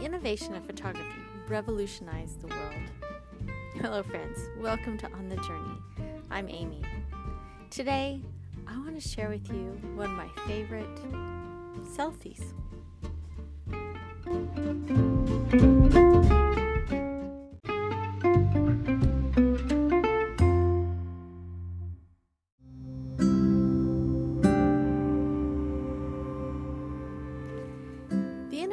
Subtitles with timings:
[0.00, 1.04] innovation of photography
[1.46, 3.52] revolutionized the world.
[3.74, 4.38] Hello, friends.
[4.58, 5.76] Welcome to On the Journey.
[6.30, 6.82] I'm Amy.
[7.68, 8.22] Today,
[8.66, 10.96] I want to share with you one of my favorite
[11.84, 12.54] selfies.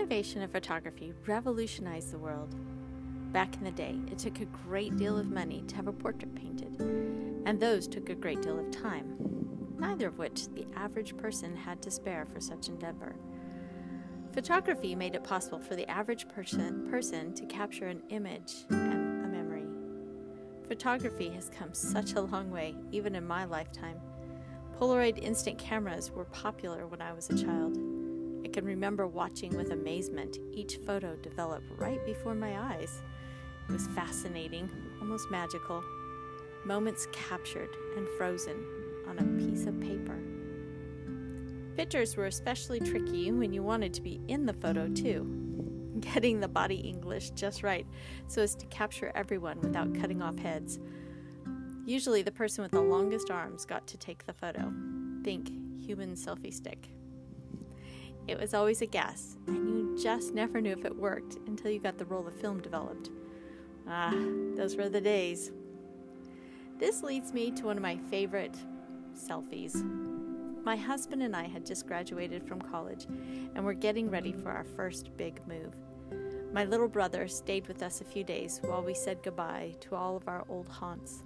[0.10, 2.56] Innovation of photography revolutionized the world.
[3.34, 6.34] Back in the day, it took a great deal of money to have a portrait
[6.34, 6.80] painted,
[7.46, 9.18] and those took a great deal of time,
[9.78, 13.18] neither of which the average person had to spare for such endeavor.
[14.32, 19.28] Photography made it possible for the average person, person to capture an image and a
[19.28, 19.68] memory.
[20.70, 24.00] Photography has come such a long way, even in my lifetime.
[24.80, 27.78] Polaroid instant cameras were popular when I was a child.
[28.58, 33.04] Can remember watching with amazement each photo develop right before my eyes.
[33.70, 34.68] It was fascinating,
[34.99, 35.84] almost magical.
[36.66, 38.58] Moments captured and frozen
[39.08, 40.18] on a piece of paper.
[41.76, 45.99] Pictures were especially tricky when you wanted to be in the photo, too.
[45.99, 47.86] Getting the body English just right
[48.26, 50.80] so as to capture everyone without cutting off heads.
[51.86, 54.74] Usually, the person with the longest arms got to take the photo.
[55.24, 56.90] Think human selfie stick.
[58.28, 61.80] It was always a guess, and you just never knew if it worked until you
[61.80, 63.10] got the roll of film developed.
[63.88, 64.14] Ah,
[64.56, 65.52] those were the days.
[66.78, 68.56] This leads me to one of my favorite
[69.16, 69.75] selfies.
[70.66, 73.06] My husband and I had just graduated from college
[73.56, 75.74] and were getting ready for our first big move.
[76.52, 80.18] My little brother stayed with us a few days while we said goodbye to all
[80.18, 81.24] of our old haunts.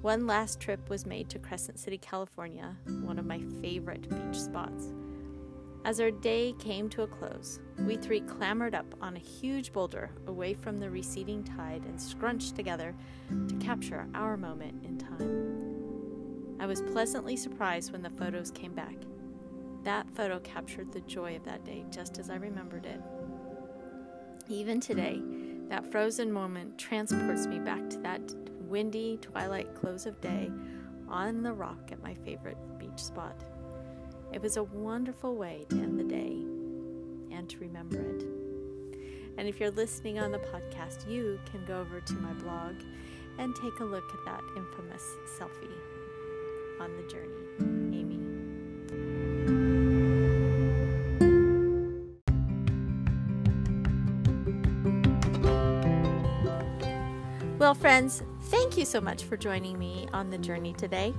[0.00, 4.92] One last trip was made to Crescent City, California, one of my favorite beach spots.
[5.84, 10.10] As our day came to a close, we three clambered up on a huge boulder
[10.26, 12.94] away from the receding tide and scrunched together
[13.48, 16.56] to capture our moment in time.
[16.58, 18.94] I was pleasantly surprised when the photos came back.
[19.82, 23.00] That photo captured the joy of that day just as I remembered it.
[24.48, 25.20] Even today,
[25.68, 28.22] that frozen moment transports me back to that
[28.60, 30.50] windy twilight close of day
[31.08, 33.44] on the rock at my favorite beach spot.
[34.34, 36.42] It was a wonderful way to end the day
[37.30, 38.24] and to remember it.
[39.38, 42.74] And if you're listening on the podcast, you can go over to my blog
[43.38, 45.04] and take a look at that infamous
[45.38, 45.70] selfie
[46.80, 47.44] on the journey.
[47.96, 48.18] Amy.
[57.56, 61.14] Well, friends, thank you so much for joining me on the journey today.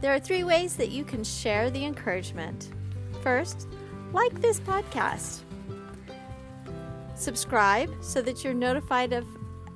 [0.00, 2.70] There are three ways that you can share the encouragement.
[3.22, 3.66] First,
[4.12, 5.40] like this podcast.
[7.16, 9.26] Subscribe so that you're notified of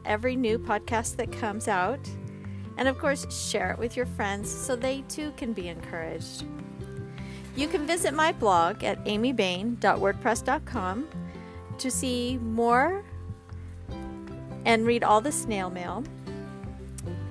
[0.05, 1.99] every new podcast that comes out.
[2.77, 6.45] And of course, share it with your friends so they too can be encouraged.
[7.57, 11.09] You can visit my blog at amybain.wordpress.com
[11.79, 13.05] to see more
[14.65, 16.05] and read all the snail mail.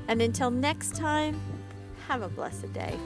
[0.09, 1.39] And until next time,
[2.07, 2.97] have a blessed day.